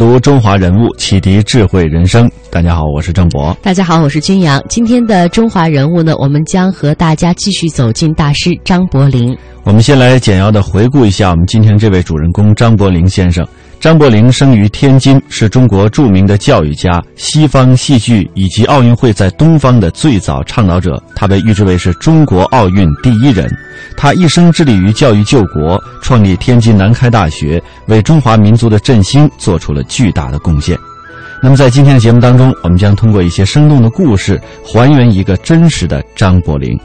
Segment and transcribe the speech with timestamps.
[0.00, 2.26] 读中华人物，启迪智慧人生。
[2.50, 3.54] 大家好，我是郑博。
[3.60, 4.58] 大家好，我是君阳。
[4.66, 9.36] 今天的中华人物呢，我们将和大家继续走进大师张伯苓。
[9.62, 13.46] 我们先来简要的回顾一下我们今天这位主人公张伯苓先生。
[13.80, 21.02] 张伯苓生于天津，是中国著名的教育家、西方戏剧以及奥运会在东方的最早倡导者。
[21.16, 23.50] 他被誉之为是中国奥运第一人。
[23.96, 30.78] 他一生致力于教育救国，创立天津南开大学，为中华民族的振兴做出了巨大的贡献。
[31.42, 36.78] 那么，在今天的节目当中，我们将通过一些生动的故事，还原一个真实的张伯苓。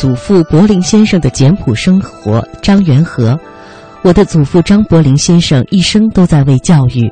[0.00, 2.42] 祖父柏林先生的简朴生活。
[2.62, 3.38] 张元和，
[4.00, 7.06] 我的祖父张伯苓先生一生都在为教育，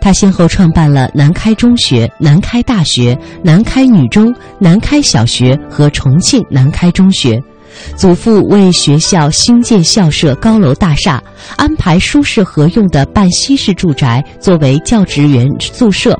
[0.00, 7.40] 他先后创办了南开中学、南开大学、南开女中、南开小学和重庆南开中学。
[7.96, 11.22] 祖父为学校新建校舍、高楼大厦，
[11.56, 16.18] 安排舒适合用的半西式住宅作为教职员宿舍，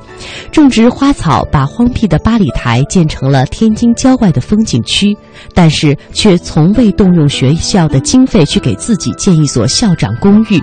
[0.50, 5.16] 种植花草，把荒僻的八里台建成了天津郊外的风景区，
[5.54, 10.62] 但是却从未动用学校的经费去给自己建一所校长公寓。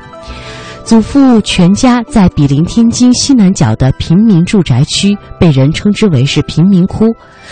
[0.90, 7.06] 祖父全家在毗邻天津西南角的平民住宅区，被人称之为是贫民窟。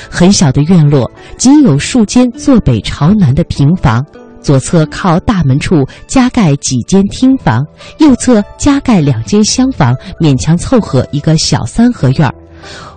[0.10, 4.04] 很小的院落，仅有数间坐北朝南的平房，
[4.42, 7.64] 左侧靠大门处加盖几间厅房，
[8.00, 12.34] 右侧加盖两间厢房，勉强凑合一个小三合院儿。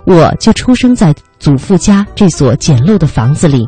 [0.07, 3.63] 我就出生在祖父家这所简陋的房子里。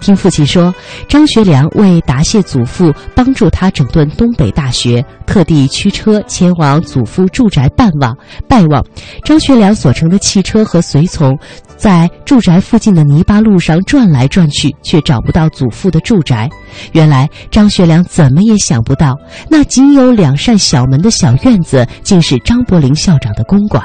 [0.00, 0.74] 听父亲说，
[1.08, 8.16] 张学良为答谢祖父帮助他整顿东北大学，特地驱车前往祖父住宅拜望。
[8.48, 8.84] 拜望
[9.24, 11.38] 张学良所乘的汽车和随从，
[11.76, 16.48] 在住宅附近的泥巴路上转来转去，却找不到祖父的住宅。
[16.92, 19.14] 原来张学良怎么也想不到，
[19.48, 23.84] 那仅有两扇小门的小院子，竟是张伯苓校长的公馆。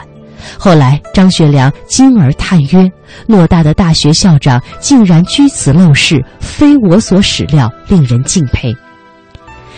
[0.57, 2.89] 后来，张学良惊而叹曰
[3.28, 8.75] ：“偌大的大学校长竟然居此陋室，非我所始料，令人敬佩。”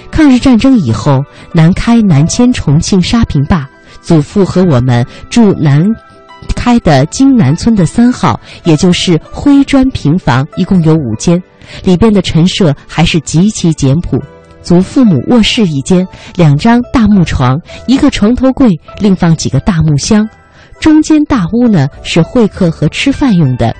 [0.09, 1.21] 抗日战争以后，
[1.53, 3.67] 南开南迁重庆沙坪坝，
[4.01, 5.85] 祖父和我们住南
[6.55, 11.41] 开的金南村的三号，也就是灰砖平房，一共有五间，
[11.83, 14.17] 里边的陈设还是极其简朴。
[14.63, 16.05] 祖父母卧室一间，
[16.35, 20.27] 两张大木床，一个床头柜，另放几个大木箱。
[20.79, 23.75] 中间大屋呢是会客和吃饭用的，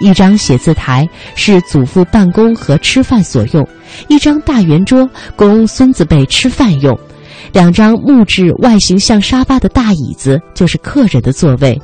[0.00, 3.66] 一张写字台是祖父办公和吃饭所用，
[4.08, 6.98] 一张大圆桌供孙子辈吃饭用，
[7.52, 11.80] 两张木质外形像沙发的大椅子就是客人的座位。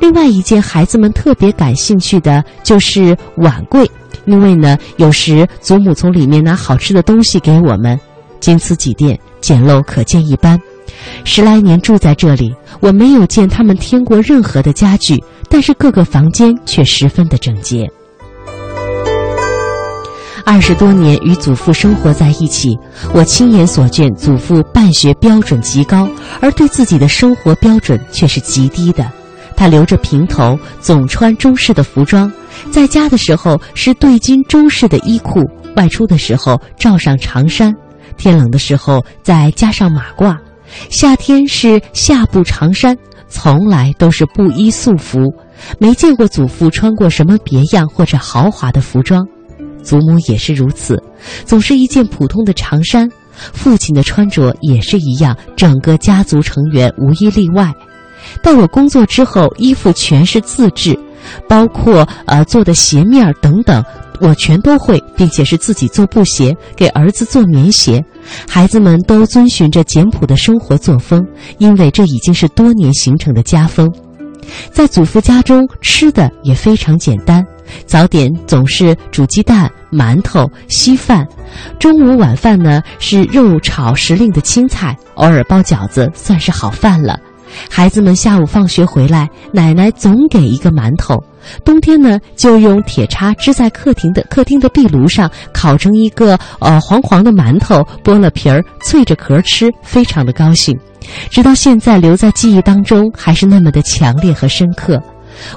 [0.00, 3.90] 另外一件孩子们特别感兴趣的就是碗柜，
[4.24, 7.98] 因为呢有时祖母从里面拿好吃的东西给我们。
[8.38, 10.58] 仅此几点，简陋可见一斑。
[11.24, 17.88] 十来年住在这里，我没有见他们添过任何的家具，但是各个房间却十分的整洁。
[20.44, 22.78] 二十多年与祖父生活在一起，
[23.12, 26.08] 我亲眼所见，祖父办学标准极高，
[26.40, 29.10] 而对自己的生活标准却是极低的。
[29.56, 32.30] 他留着平头，总穿中式的服装，
[32.70, 35.40] 在家的时候是对襟中式的衣裤，
[35.74, 37.74] 外出的时候罩上长衫，
[38.16, 40.36] 天冷的时候再加上马褂。
[40.90, 42.96] 夏天是夏布长衫，
[43.28, 45.18] 从来都是布衣素服，
[45.78, 49.26] 没见过祖父穿过什么别样或者豪华的服装。
[49.82, 51.00] 祖母也是如此，
[51.44, 53.08] 总是一件普通的长衫。
[53.52, 57.72] 父亲的穿着也是一样，整个家族成员无一例外。
[58.42, 60.98] 到我工作之后，衣服全是自制，
[61.46, 63.84] 包括呃做的鞋面等等。
[64.20, 68.04] 我全都会，并且是自己做布鞋，给儿子做棉鞋。
[68.48, 71.24] 孩子们都遵循着简朴的生活作风，
[71.58, 73.92] 因为这已经是多年形成的家风。
[74.70, 77.44] 在祖父家中，吃的也非常简单，
[77.84, 81.26] 早点总是煮鸡蛋、馒头、稀饭。
[81.78, 87.18] 中午晚饭呢是肉炒时令的青菜，偶尔包饺子，算是好饭了。
[87.70, 91.22] 孩子们下午放学回来，奶奶总给一个馒头。
[91.64, 100.78] 冬天呢，就用铁叉支在客厅的客厅的壁炉上，烤成一个呃黄黄的馒头，剥了皮儿，脆着壳吃，非常的高兴。
[101.30, 105.00] 直到现在，留在记忆当中，还是那么的强烈和深刻。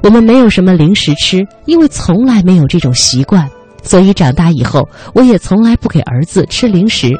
[0.03, 3.49] 我们没有什么零食吃，因为从来没有这种习惯，
[3.81, 7.17] 所以长大以后，我也从来不给儿子吃零食。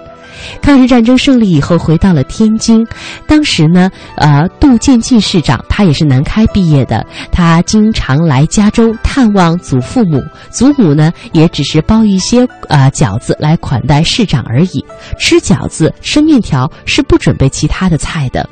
[0.62, 2.86] 抗日战争胜利以后，回到了天津。
[3.28, 14.84] 当时呢，呃，杜建进市长他也是南开毕业的，他经常来家中探望祖父母，祖母呢也只是包一些呃饺子来款待市长而已。
[15.18, 18.48] 吃饺子、吃面条是不准备其他的菜的。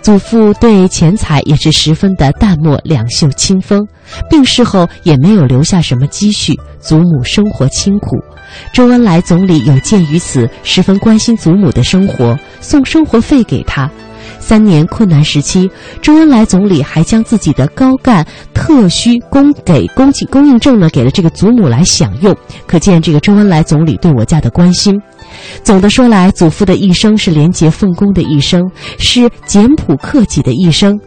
[0.00, 3.86] 祖父对钱财也是十分的淡漠，两袖清风。
[4.28, 8.16] 病逝后也没有留下什么积蓄，祖母生活清苦。
[8.72, 13.90] 周恩来总理有鉴于此，十分关心祖母的生活，送生活费给他。
[14.38, 15.70] 三年困难时期，
[16.00, 22.36] 周恩来总理还将自己的高干特需供给供给供应证呢，给了这个祖母来享用。
[22.66, 25.00] 可见这个周恩来总理对我家的关心。
[25.62, 28.62] 总的说来，祖父的一生是廉洁奉公的一生，
[28.98, 30.98] 是简朴克己的一生。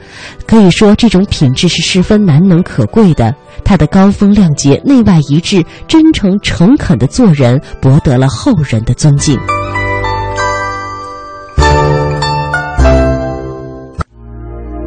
[0.48, 3.34] 可以说，这种品质是十分难能可贵的。
[3.64, 9.38] 他的高风亮节、内外一致、真诚诚恳的做人，博得了后人的尊敬。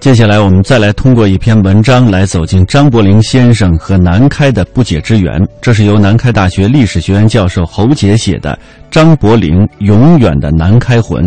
[0.00, 5.38] 接下来，我们再来通过一篇文章来走进张伯苓先生和南开的不解之缘。
[5.60, 8.58] 这是由南开大学历史学院教授侯杰写的
[8.90, 11.22] 《张伯苓永远的南开魂》。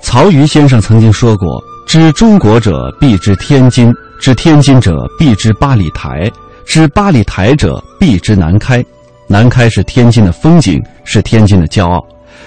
[0.00, 6.26] 曹禺先生曾经说过：“知中国者，必知天津；知天津者，必知八里台；
[6.64, 8.82] 知八里台者，必知南开。
[9.28, 12.02] 南开是天津的风景，是天津的骄傲，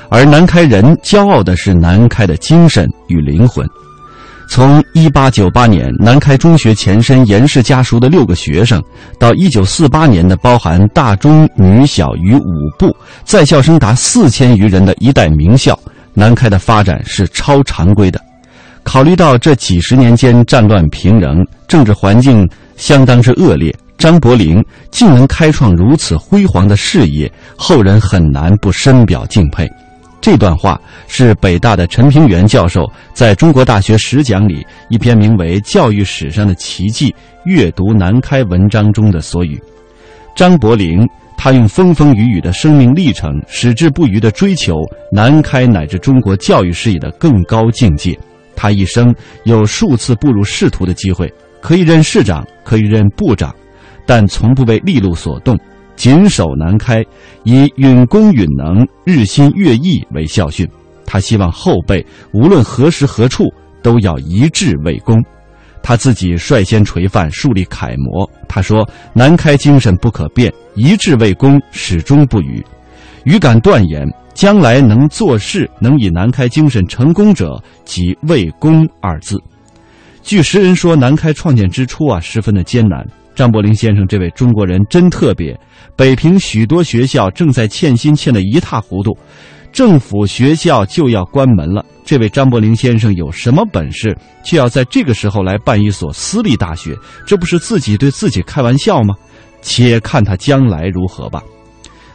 [0.10, 3.64] 而南开人骄傲的是南开的精神与灵魂。”
[4.48, 8.82] 从一八九八年南开中学前身严氏家塾的六个学生，
[9.20, 15.78] 到一九四八年的包含大中女小于五部，在校生达四千余人的一代名校，
[16.14, 18.22] 南开的发展是超常规的。
[18.84, 29.68] 考虑到这几十年间战乱频仍，政治环境相当之恶劣，张伯苓竟能开创如此辉煌的事业，后人很难不深表敬佩。
[30.26, 37.14] 这段话是北大的陈平原教授在中国大学史讲里一篇名为《教育史上的奇迹：
[37.44, 39.62] 阅读南开》文章中的所语。
[40.36, 41.08] 张伯苓
[41.38, 44.74] 他用风风雨雨的生命历程，矢志不渝的追求
[45.12, 48.18] 南开乃至中国教育事业的更高境界。
[48.56, 49.14] 他一生
[49.44, 51.32] 有数次步入仕途的机会，
[51.62, 53.54] 可以任市长，可以任部长，
[54.08, 55.56] 但从不为利禄所动。
[55.96, 57.04] 谨守南开，
[57.44, 60.68] 以允公允能、日新月异为校训。
[61.06, 63.46] 他希望后辈无论何时何处
[63.82, 65.24] 都要一致为公。
[65.82, 68.28] 他自己率先垂范，树立楷模。
[68.48, 72.64] 他说：“南开精神不可变，一致为公始终不渝。”
[73.24, 79.40] 余敢断言，将来能做事、能以南开精神成功者，即“为公”二字。
[80.24, 83.08] 据时人说，南开创建之初啊，十分的艰难。
[83.36, 85.56] 张伯苓先生这位中国人真特别。
[85.96, 89.16] 北平许多学校正在欠薪欠得一塌糊涂，
[89.72, 91.86] 政府学校就要关门了。
[92.06, 96.96] 这位张伯苓先生有什么本事，却要在这个时候来办一所私立大学？
[97.26, 99.14] 这不是自己对自己开玩笑吗？
[99.62, 101.42] 且看他将来如何吧。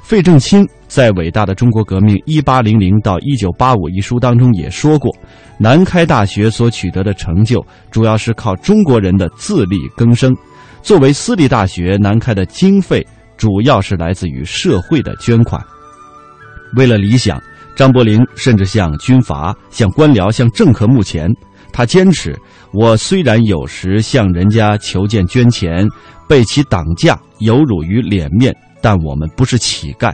[0.02, 5.12] 费正清在《伟大的中国革命（一八零零到一九八五）》一书当中也说过，
[5.58, 10.34] 南开大学所取得的成就，主要是靠中国人的自力更生。
[10.82, 13.06] 作为私立大学，南开的经费
[13.36, 15.62] 主要是来自于社会的捐款。
[16.76, 17.40] 为了理想，
[17.76, 21.28] 张伯苓甚至向军阀、向官僚、向政客募钱。
[21.72, 22.36] 他坚持：
[22.72, 25.86] 我虽然有时向人家求见捐钱，
[26.28, 30.12] 被其挡价，有辱于脸面，但我们不是乞丐，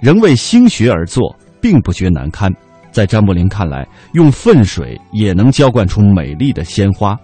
[0.00, 2.52] 仍为兴学而做，并不觉难堪。
[2.90, 7.16] 在张伯苓看来，用粪水也能浇灌出美丽的鲜花。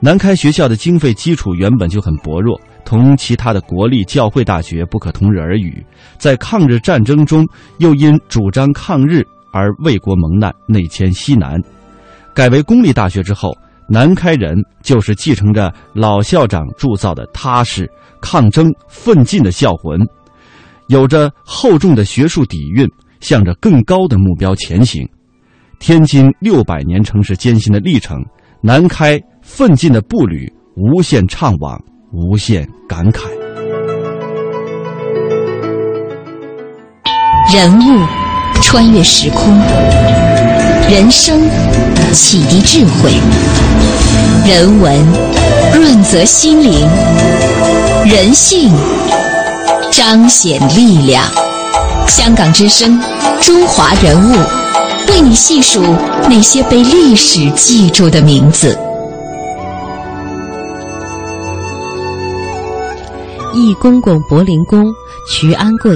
[0.00, 5.84] 南开学校的经费基础原本就很薄弱，同其他的国立教会大学不可同日而语。
[6.18, 7.44] 在抗日战争中，
[7.78, 11.60] 又因主张抗日而为国蒙难，内迁西南。
[12.32, 13.52] 改为公立大学之后，
[13.88, 17.90] 南开人就是继承着老校长铸造的踏实、
[18.20, 19.98] 抗争、奋进的校魂，
[20.86, 22.88] 有着厚重的学术底蕴，
[23.18, 25.04] 向着更高的目标前行。
[25.80, 28.24] 天津六百年城市艰辛的历程，
[28.60, 31.76] 南开奋进的步履，无限怅惘，
[32.12, 33.22] 无限感慨。
[37.52, 38.06] 人物
[38.62, 39.58] 穿越时空。
[40.88, 41.40] 人生
[42.12, 43.10] 启迪智慧，
[44.46, 44.94] 人文
[45.74, 46.86] 润泽心灵，
[48.04, 48.70] 人性
[49.90, 51.24] 彰显力量。
[52.06, 53.00] 香港之声，
[53.40, 54.36] 中华人物，
[55.10, 55.82] 为你细数
[56.28, 58.78] 那些被历史记住的名字。
[63.68, 64.90] 忆公公柏林公
[65.28, 65.94] 徐安贵，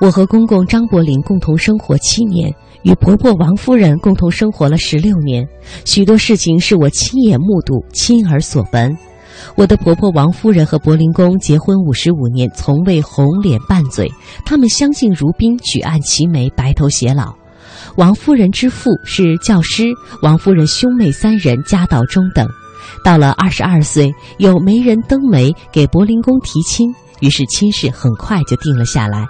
[0.00, 2.52] 我和公公张柏林共同生活七年。
[2.82, 5.46] 与婆婆王夫人共同生活了十六年，
[5.84, 8.98] 许多事情是我亲眼目睹、亲耳所闻。
[9.54, 14.10] 我的婆婆王夫人和柏林公结婚五十五年，从未红脸拌嘴。
[14.44, 17.32] 他们相敬如宾，举案齐眉，白头偕老。
[17.96, 19.84] 王夫人之父是教师，
[20.20, 22.48] 王夫人兄妹三人家道中等。
[23.04, 29.26] 到了二十二岁，有媒人登门给柏林公提亲，于是亲事很快就定了下来。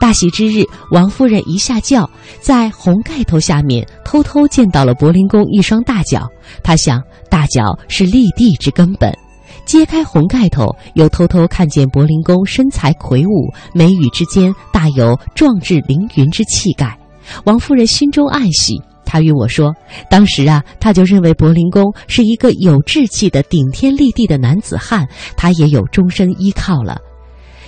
[0.00, 2.08] 大喜之日，王夫人一下轿，
[2.40, 6.26] 在红盖头下面偷偷见到了柏林公一双大脚。
[6.62, 7.00] 她想，
[7.30, 9.16] 大脚是立地之根本。
[9.64, 16.98] 揭开红盖头，又偷偷看见柏林公身材魁梧，眉宇之间大有壮志凌云之气概。
[17.44, 19.74] 王夫人心中暗喜，他与我说
[20.10, 26.98] ：“当时啊，他就认为柏林公是一个有志气的顶天立地的男子汉，他也有终身依靠了。”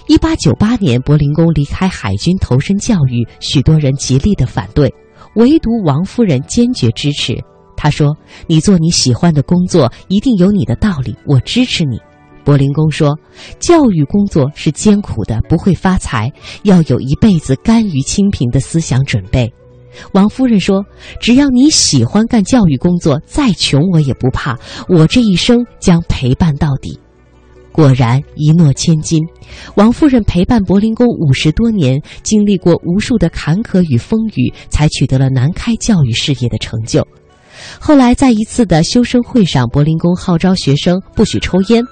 [0.06, 4.92] 一八九八年，柏林公离开海军投身教育，许多人极力的反对，
[5.37, 7.35] 唯独王夫人坚决支持。
[7.75, 8.14] 她说
[8.47, 11.99] ：“你做你喜欢的工作，一定有你的道理，我支持你。”
[12.44, 13.18] 柏林公说
[13.59, 16.30] ：“教育工作是艰苦的，不会发财，
[16.64, 19.50] 要有一辈子甘于清贫的思想准备。”
[20.12, 20.85] 王夫人说
[21.20, 26.99] ：“只要你喜欢干教育工作，再穷我也不怕，我这一生将陪伴到底。”
[27.73, 29.23] 果然一诺千金，
[29.76, 37.06] 王夫人陪伴柏林公五十多年，经历过无数的坎坷与风雨，才取得了南开教育事业的成就。
[37.78, 41.85] 后来在一次的修生会上，柏林公号召学生不许抽烟，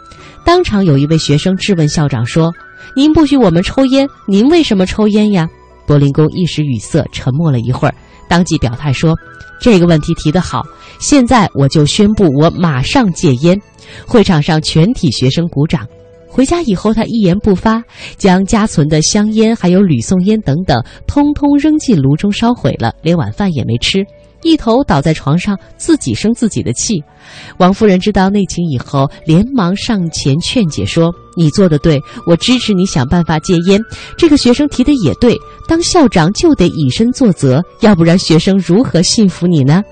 [0.44, 2.52] 当场有一位学生质问校长说
[2.96, 5.48] ：“您不许我们抽烟，您为什么抽烟呀？”
[5.88, 7.94] 柏林公一时语塞，沉默了一会儿，
[8.28, 9.16] 当即表态说
[9.58, 10.62] ：“这个问题提得好，
[11.00, 13.58] 现在我就宣布，我马上戒烟。”
[14.06, 15.86] 会场上全体学生鼓掌。
[16.28, 17.82] 回家以后，他一言不发，
[18.18, 24.04] 将家存的香烟还有吕宋烟等等，通通扔进炉中烧毁了，连晚饭也没吃，
[24.42, 27.02] 一头倒在床上，自己生自己的气。
[27.58, 33.78] 王夫人知道内情以后，连忙上前劝解说：“你做的对，我支持你想办法戒烟。
[34.16, 35.36] 这个学生提的也对，
[35.68, 39.82] 当校长就得以身作则，要不然学生如何信服你呢？”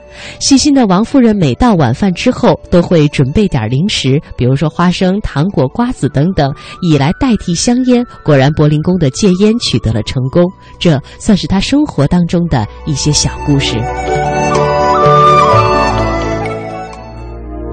[0.40, 6.50] 细心的王夫人每到晚饭之后，都会准备点零食，比如说花生、糖果、瓜子等等，
[6.80, 8.02] 以来代替香烟。
[8.24, 10.50] 果然，柏林公的戒烟取得了成功。
[10.80, 13.76] 这算是他生活当中的一些小故事。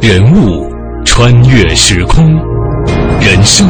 [0.06, 0.70] 人物
[1.06, 2.36] 穿越时空，
[3.22, 3.66] 人生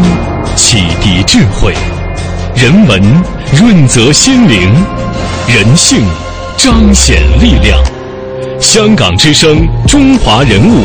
[0.55, 1.71] 启迪智慧，
[2.55, 2.99] 人文
[3.55, 4.59] 润泽心灵，
[5.47, 5.99] 人性
[6.57, 7.79] 彰显力量。
[8.59, 10.83] 香港之声，中华人物，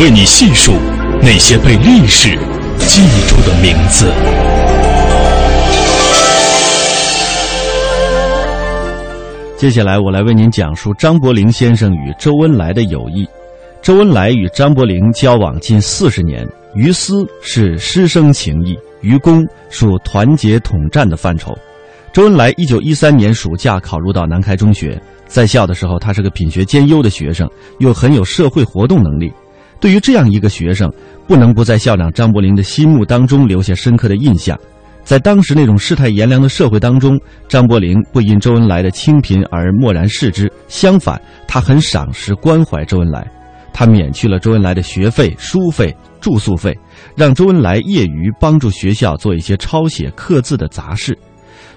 [0.00, 0.72] 为你细数
[1.20, 2.38] 那些被历史
[2.86, 4.10] 记住的名字。
[9.58, 13.28] 接下来，我来为您讲述张伯苓先生与周恩来的友谊。
[13.88, 21.56] 周恩来与张伯苓交往近四十年，于私是师生情谊，于公属团结统战的范畴。
[22.12, 29.32] 周恩来一九一三年暑假考入到南开中学，在校的时候，他是个品学兼优的学生，又很有社会活动能力。
[29.80, 30.92] 对于这样一个学生，
[31.26, 34.54] 不能不在校长张伯苓的心目当中留下深刻的印象。
[35.02, 37.18] 在当时那种世态炎凉的社会当中，
[37.48, 43.26] 张伯苓不因周恩来的清贫而漠然视之，相反，他很赏识关怀周恩来。
[43.78, 46.76] 他免去了周恩来的学费、书费、住宿费，
[47.14, 51.16] 让周恩来业余帮助学校做一些抄写、刻字的杂事。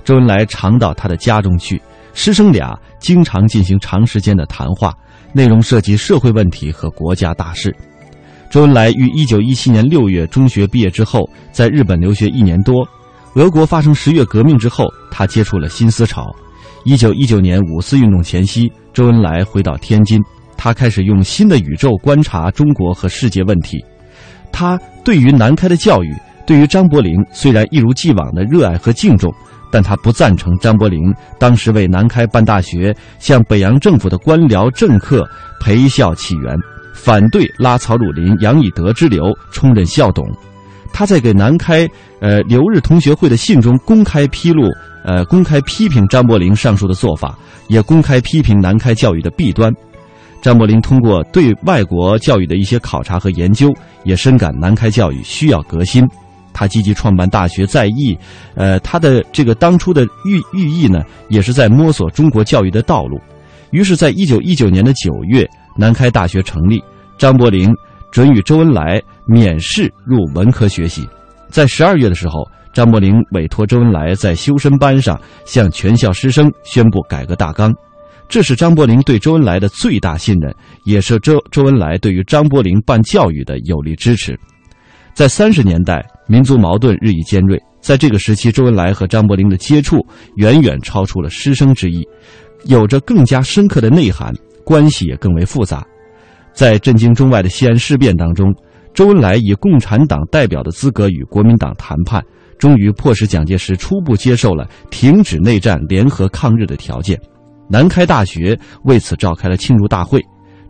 [0.03, 1.79] 周恩来常到他的家中去，
[2.15, 4.91] 师生俩经常进行长时间的谈话，
[5.31, 7.71] 内容涉及社会问题和国家大事。
[8.49, 12.83] 周恩来于一九一七年六月中学毕业之后，在日本留学一年多。
[13.35, 16.35] 俄国发生十月革命之后，他接触了新思潮。
[16.83, 20.19] 一九一九年五四运动前夕，周恩来回到天津，
[20.63, 23.83] 他开始用新的宇宙观察中国和世界问题。
[24.51, 26.15] 他对于南开的教育，
[26.45, 29.33] 对于张伯苓虽然一如既往的热爱和敬重，
[29.71, 35.27] 但他不赞成张伯苓当时为南开办大学，向北洋政府的官僚政客
[35.59, 36.55] 陪笑起源，
[36.93, 40.23] 反对拉曹汝霖、杨以德之流充任校董。
[40.93, 41.87] 他在给南开
[42.19, 44.69] 呃留日同学会的信中公开披露，
[45.03, 47.35] 呃公开批评张伯苓上述的做法，
[47.67, 49.73] 也公开批评南开教育的弊端。
[50.41, 53.71] 张伯苓通过对外国教育的一些考察和研究，
[54.03, 56.03] 也深感南开教育需要革新。
[56.53, 58.17] 他积极创办大学在役，
[58.55, 63.17] 呃，他的这个当初的寓寓意呢，也是在摸索中国教育的道路。
[63.69, 66.83] 于是，在一九一九年的九月，南开大学成立，
[67.17, 67.73] 张伯苓
[68.11, 71.07] 准予周恩来免试入文科学习。
[71.47, 77.73] 在十二月的时候，张伯苓委托周恩来在修身班上向全校师生宣布改革大纲。
[78.31, 84.39] 这是张伯苓对周恩来的最大信任，也是周周恩来对于张伯苓办教育的有力支持。
[85.13, 89.99] 在三十年代，民族矛盾日益尖锐，在这个时期，周恩来和张伯苓的接触
[90.37, 92.07] 远远超出了师生之谊，
[92.63, 94.33] 有着更加深刻的内涵，
[94.63, 95.85] 关系也更为复杂。
[96.53, 98.49] 在震惊中外的西安事变当中，
[98.93, 102.23] 周恩来以共产党代表的资格与国民党谈判，
[102.57, 107.19] 终于迫使蒋介石初步接受了停止内战、联合抗日的条件。
[107.71, 110.21] 南开大学为此召开了庆祝大会，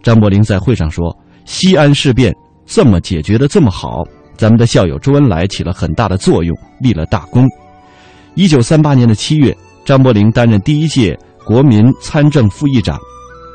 [0.04, 2.32] 张伯苓在会上说：“西安事变
[2.64, 4.04] 这么解决的这么好，
[4.38, 7.48] 咱们的校友周恩来起了很大的作用，立了大功。”
[8.36, 13.00] 一九三八年的七月，张伯苓担任第一届国民参政副议长，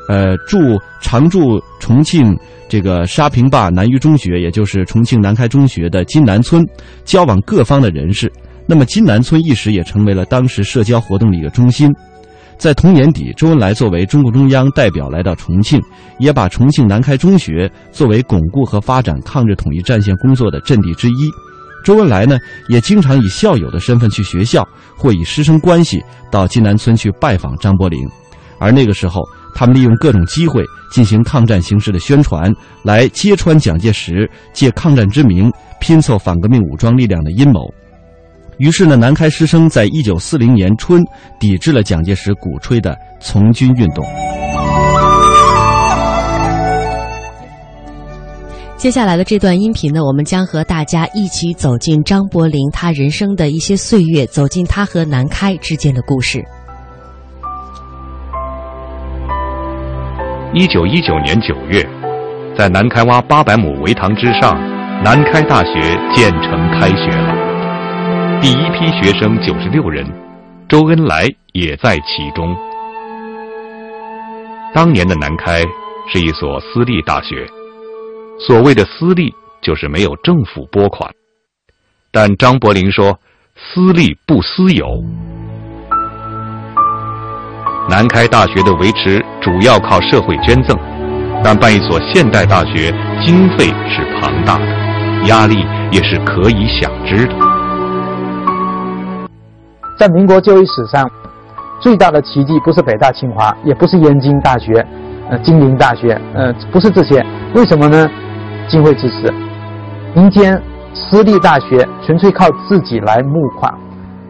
[0.09, 0.57] 呃，驻
[1.01, 2.37] 常驻重庆
[2.67, 6.61] 这个沙坪坝南余中学，也就是重庆南开中学的金南村，
[7.05, 8.29] 交往各方的人士。
[8.67, 11.89] 那么金南村一时也成为了当时社交活动的一个中心。
[12.57, 15.79] 在同年底，周恩来作为中共中央代表来到重庆，
[16.17, 21.29] 也把重庆南开中学作为巩固和发展抗日统一战线工作的阵地之一。
[21.83, 24.67] 周恩来呢，也经常以校友的身份去学校，
[24.97, 27.95] 或以师生关系到金南村去拜访张伯苓。
[28.59, 29.21] 而那个时候，
[29.53, 32.51] 他们利用各种机会进行抗战形势的宣传，
[32.83, 37.71] 来揭穿蒋介石借抗战之名拼凑反革命武装力量的阴谋。
[38.57, 41.03] 于是呢，南开师生在一九四零年春
[41.39, 44.03] 抵制了蒋介石鼓吹的从军运动。
[48.77, 56.43] 接下来的这段音频呢，我们将和大家一起走进张伯苓他人生的一些岁月，走进他和南开之间的故事。
[60.53, 61.87] 一九一九年九月，
[62.57, 64.55] 在南开洼八百亩围塘之上，
[65.03, 67.46] 南开大学建成开学了。
[68.39, 70.05] 第一批学生九十六人，
[70.69, 72.55] 周恩来也在其中。
[74.75, 75.63] 当年的南开
[76.07, 77.47] 是一所私立大学，
[78.39, 81.09] 所谓的私立就是没有政府拨款。
[82.11, 83.19] 但张伯苓说
[83.57, 85.03] ：“私立不私有。”
[87.89, 90.77] 南开大学的维持主要靠社会捐赠，
[91.43, 92.93] 但办一所现代大学
[93.25, 94.65] 经费是庞大的，
[95.25, 97.56] 压力也是可以想知的。
[99.97, 101.09] 在民国教育史上，
[101.81, 104.85] 最大的奇迹不是北大清华，也不是燕京大学，
[105.27, 107.25] 呃，金陵大学，呃，不是这些。
[107.55, 108.07] 为什么呢？
[108.67, 109.33] 经费支持，
[110.13, 110.61] 民间
[110.93, 113.73] 私立大学纯粹靠自己来募款，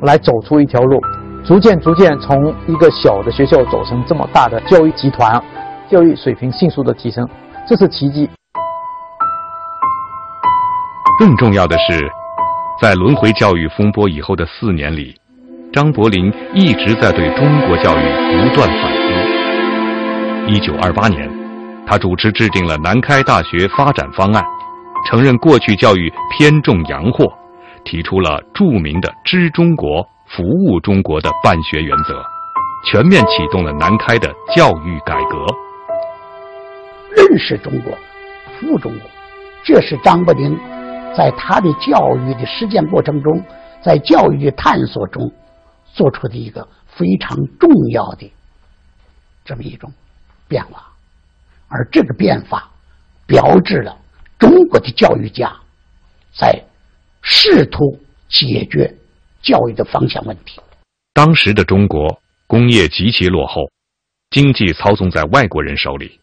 [0.03, 1.01] 来走出一条路，
[1.43, 5.43] 逐渐逐渐从一个小的学校走成这么大的教育集团，
[5.89, 7.27] 教育水平迅速的提升，
[7.67, 8.29] 这是奇迹。
[11.19, 12.09] 更重要的是，
[12.81, 15.13] 在轮回教育风波以后的四年里。
[15.73, 20.51] 张伯苓一直在对中国教育不断反思。
[20.51, 21.29] 一九二八年，
[21.85, 24.43] 他主持制定了南开大学发展方案，
[25.09, 27.25] 承认过去教育偏重洋货，
[27.83, 32.23] 提出了著名的“知中国、服务中国”的办学原则，
[32.85, 35.45] 全面启动了南开的教育改革。
[37.13, 37.91] 认识中国，
[38.57, 39.09] 服务中国，
[39.65, 40.57] 这是张伯苓
[41.15, 43.43] 在他的教育的实践过程中，
[43.81, 45.29] 在教育的探索中。
[45.97, 48.31] 做出的一个非常重要的
[49.43, 49.91] 这么一种
[50.47, 50.93] 变化，
[51.67, 52.71] 而这个变化
[53.25, 53.97] 标志了
[54.37, 55.51] 中国的教育家
[56.31, 56.63] 在
[57.23, 58.95] 试图解决
[59.41, 60.61] 教育的方向问题。
[61.13, 63.71] 当时的中国工业极其落后，
[64.29, 66.19] 经济操纵在外国人手里，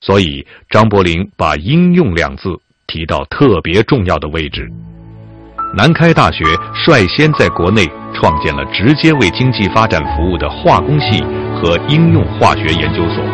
[0.00, 2.48] 所以张伯苓把应用两字
[2.88, 4.68] 提到特别重要的位置。
[5.74, 6.44] 南开大学
[6.84, 7.90] 率先在国内。
[8.14, 11.24] 创建了直接为经济发展服务的化工系
[11.56, 13.24] 和应用化学研究所。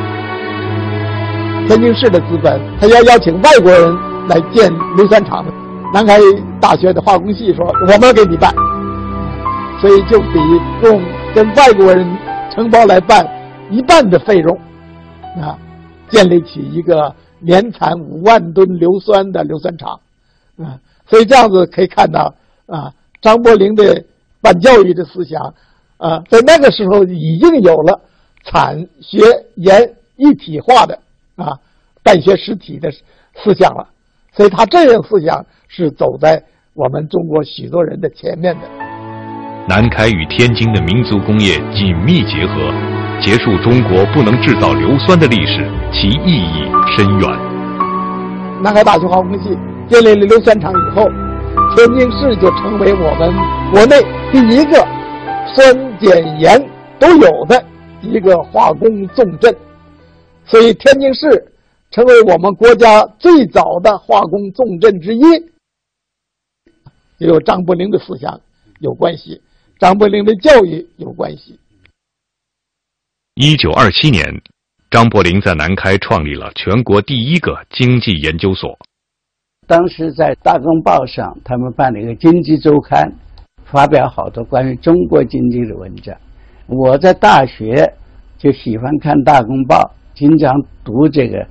[1.66, 3.98] 天津市的资本，他要邀请外国人
[4.28, 5.44] 来建硫酸厂，
[5.92, 6.18] 南开
[6.60, 8.54] 大学的化工系说：“我们给你办。”
[9.82, 10.38] 所以就比
[10.84, 11.02] 用
[11.34, 12.06] 跟外国人
[12.54, 13.26] 承包来办
[13.70, 14.56] 一半的费用，
[15.42, 15.58] 啊，
[16.08, 19.98] 建立起一个年产五万吨硫酸的硫酸厂，
[20.58, 22.34] 啊，所以这样子可以看到
[22.66, 24.04] 啊，张伯苓的
[24.40, 25.54] 办教育的思想，
[25.96, 28.00] 啊，在那个时候已经有了
[28.44, 29.18] 产学
[29.56, 30.98] 研一体化的
[31.36, 31.58] 啊
[32.02, 32.90] 办学实体的
[33.42, 33.88] 思想了，
[34.34, 36.42] 所以他这样思想是走在
[36.74, 38.68] 我们中国许多人的前面的。
[39.68, 42.72] 南开与天津的民族工业紧密结合，
[43.20, 46.64] 结束中国不能制造硫酸的历史，其意义
[46.96, 47.28] 深远。
[48.62, 49.50] 南开大学化工系
[49.90, 51.08] 建立了硫酸厂以后，
[51.74, 53.32] 天津市就成为我们
[53.72, 53.96] 国内
[54.30, 54.86] 第一个
[55.54, 57.64] 酸碱盐都有的
[58.02, 59.54] 一个化工重镇，
[60.44, 61.52] 所以天津市
[61.90, 65.22] 成为我们国家最早的化工重镇之一，
[67.16, 68.38] 也有张伯苓的思想
[68.80, 69.40] 有关系。
[69.78, 71.58] 张伯苓的教育有关系。
[73.36, 74.42] 一九二七年，
[74.90, 78.78] 张伯苓在南开创立了全国第一个经济研究所。
[79.68, 83.02] 当时在《大公报》上，他们办了一个《经济周刊》，
[83.66, 86.16] 发表好多关于中国经济的文章。
[86.66, 87.92] 我在大学
[88.38, 89.76] 就喜欢看《大公报》，
[90.18, 90.50] 经常
[90.82, 91.36] 读这个《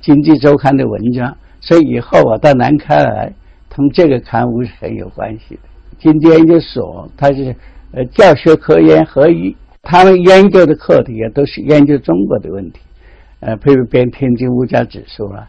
[0.00, 3.32] 经济周刊》的文章，所以以后我到南开来，
[3.70, 5.60] 同这个刊物是很有关系的。
[6.00, 7.54] 经济研究所，它是
[7.92, 12.80] 呃教学科研合一，他们研究的课题也都是研究中国的问题，
[13.38, 15.48] 呃，譬如编天津物价指数了，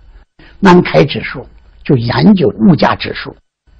[0.59, 1.43] 南开指数
[1.83, 3.35] 就研究物价指数，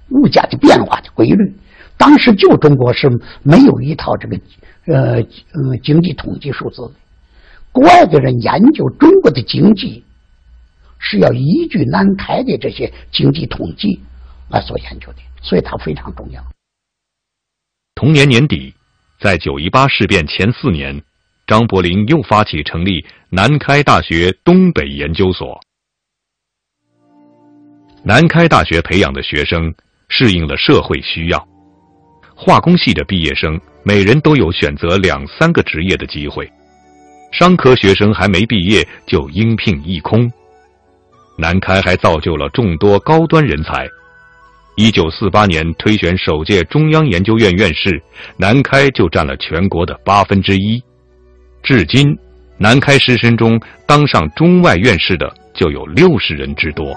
[0.10, 1.54] 物价的变化的规律。
[1.98, 3.10] 当时就中国是
[3.44, 4.40] 没有一套这个
[4.88, 6.92] 呃呃经济统计数字的，
[7.72, 10.04] 国外的人研究中国的经济
[11.00, 14.02] 是要依据南开的这些经济统计
[14.50, 16.44] 来做研究的，所以它非常重要。
[17.96, 18.74] 同年年底，
[19.20, 21.02] 在九一八事变前四年，
[21.46, 25.62] 张伯苓又发起成立南开大学东北研究所。
[28.06, 29.74] 南开大学培养的学生
[30.10, 31.48] 适应了社会需要，
[32.36, 36.52] 化工系的毕业生每人都有选择两三个职业的机会，
[37.32, 40.30] 商科学生还没毕业就应聘一空。
[41.38, 43.88] 南开还造就了众多高端人才。
[44.76, 48.04] 一九四八年推选首届中央研究院院士，
[48.36, 50.84] 南开就占了全国的八分之一。
[51.64, 52.18] 至今，
[52.58, 56.94] 南开师生中当上中外院士的就有六十人之多。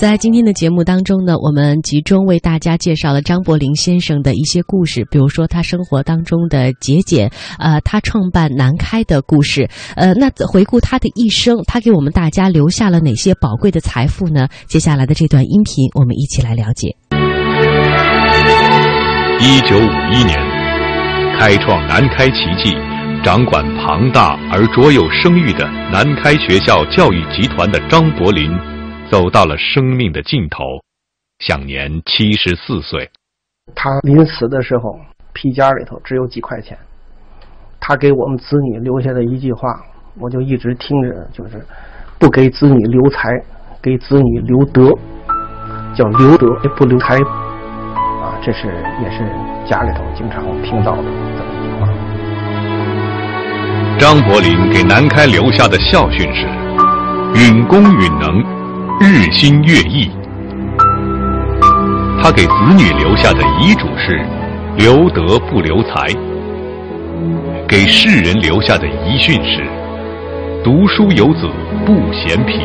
[0.00, 14.48] 在今天的节目当中呢，我们集中为大家介绍了张伯苓先生的一些故事，比如说他生活当中的节俭，呃，他创办南开的故事，呃，那回顾他的一生，他给我们大家留下了哪些宝贵的财富呢？
[14.66, 16.96] 接下来的这段音频，我们一起来了解。
[19.38, 20.34] 一九五一年，
[21.38, 22.74] 开创南开奇迹，
[23.22, 28.69] 掌管庞大而卓有声誉的南开学校教育集团的张伯苓。
[29.10, 30.62] 走到了生命的尽头，
[31.40, 33.10] 享年七十四岁。
[33.74, 35.00] 他临死的时候，
[35.32, 36.78] 皮夹里头只有几块钱。
[37.80, 39.80] 他给我们子女留下的一句话，
[40.16, 41.60] 我就一直听着，就是
[42.20, 43.28] 不给子女留财，
[43.82, 44.96] 给子女留德，
[45.92, 46.46] 叫留德
[46.76, 47.16] 不留财。
[47.16, 48.68] 啊，这是
[49.02, 49.28] 也是
[49.68, 51.88] 家里头经常听到的这么一句话。
[53.98, 56.46] 张伯苓给南开留下的校训是：
[57.34, 58.59] 允公允能。
[59.02, 60.10] 日新月异，
[62.22, 64.22] 他给子女留下的遗嘱是：
[64.76, 66.14] 留德不留才；
[67.66, 69.64] 给世人留下的遗训是：
[70.62, 71.48] 读书有子
[71.86, 72.60] 不嫌贫。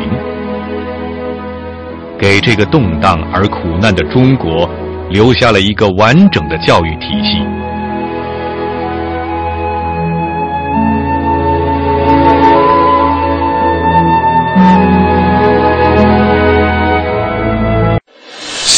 [2.20, 4.70] 给这个动荡而苦难的中国
[5.10, 7.65] 留下了一个完整的教育体系。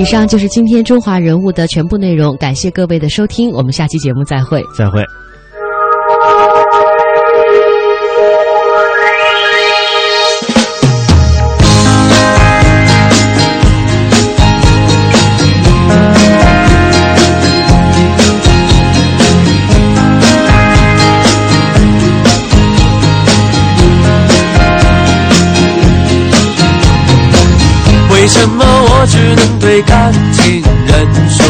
[0.00, 4.64] 以上就是今天中华人物的全部内容，感谢各位的收听，我们下期节目再会。
[4.74, 5.04] 再会。
[28.10, 28.69] 为什么
[29.00, 31.42] 我只能对感情认输，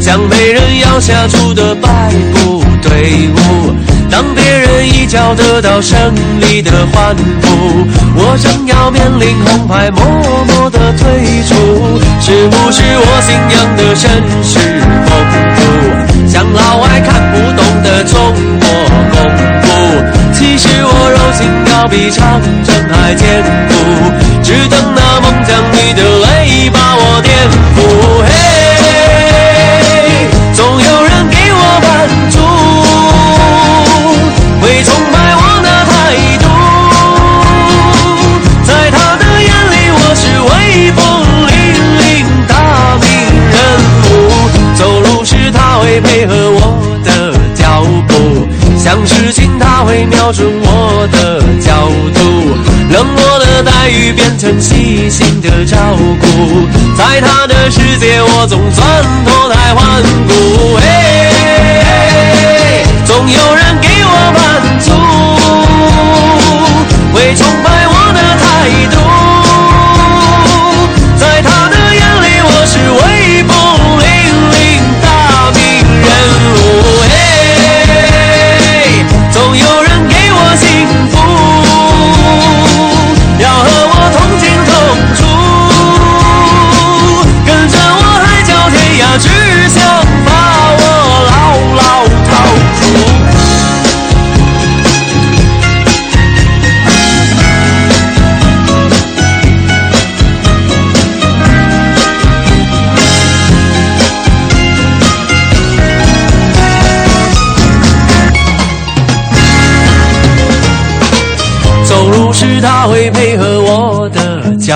[0.00, 1.88] 像没人要下注的败
[2.34, 3.76] 部队伍？
[4.10, 5.96] 当别人一脚得到胜
[6.40, 10.02] 利的欢呼，我正要面临红牌，默
[10.48, 11.06] 默的退
[11.46, 11.54] 出。
[12.18, 14.10] 是不是我信仰的绅
[14.42, 14.58] 士
[15.06, 15.14] 风
[15.54, 15.62] 度，
[16.26, 18.18] 像老外看不懂的中
[18.58, 18.66] 国
[19.12, 19.14] 功
[19.62, 19.68] 夫？
[20.32, 23.72] 其实我柔情要比长城还坚固。
[24.42, 24.92] 只等
[58.50, 59.29] 总算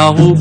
[0.04, 0.36] 脚步，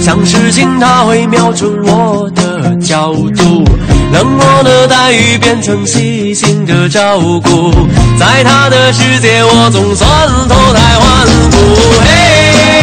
[0.00, 3.64] 像事情他会瞄准我的角度，
[4.12, 7.72] 冷漠的待遇变成细心的照顾，
[8.16, 10.08] 在他的世界我总算
[10.46, 11.56] 脱胎换骨。
[12.04, 12.73] 嘿，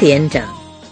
[0.00, 0.57] 点整。